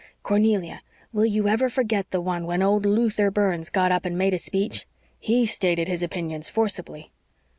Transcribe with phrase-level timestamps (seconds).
[0.23, 0.81] Cornelia,
[1.13, 4.39] will you ever forget the one when old Luther Burns got up and made a
[4.39, 4.87] speech?
[5.19, 7.11] HE stated his opinions forcibly."